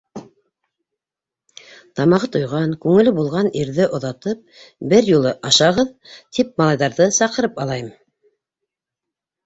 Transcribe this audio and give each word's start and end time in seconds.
Тамағы 1.99 2.29
туйған, 2.37 2.73
күңеле 2.87 3.13
булған 3.19 3.51
ирҙе 3.61 3.87
оҙатып, 3.99 4.43
бер 4.95 5.13
юлы 5.13 5.37
ашағыҙ, 5.53 5.95
тип 6.19 6.53
малайҙарҙы 6.65 7.13
саҡырып 7.23 7.67
алайым. 7.67 7.97